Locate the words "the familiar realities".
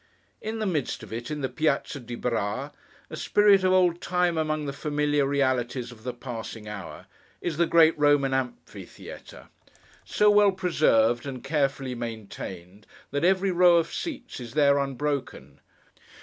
4.65-5.91